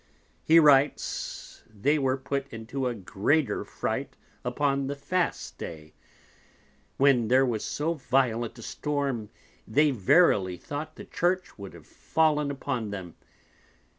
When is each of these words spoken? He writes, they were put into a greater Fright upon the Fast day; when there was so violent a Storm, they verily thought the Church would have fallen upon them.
He 0.43 0.57
writes, 0.57 1.61
they 1.69 1.99
were 1.99 2.17
put 2.17 2.51
into 2.51 2.87
a 2.87 2.95
greater 2.95 3.63
Fright 3.63 4.15
upon 4.43 4.87
the 4.87 4.95
Fast 4.95 5.59
day; 5.59 5.93
when 6.97 7.27
there 7.27 7.45
was 7.45 7.63
so 7.63 7.93
violent 7.93 8.57
a 8.57 8.63
Storm, 8.63 9.29
they 9.67 9.91
verily 9.91 10.57
thought 10.57 10.95
the 10.95 11.05
Church 11.05 11.55
would 11.59 11.75
have 11.75 11.85
fallen 11.85 12.49
upon 12.49 12.89
them. 12.89 13.13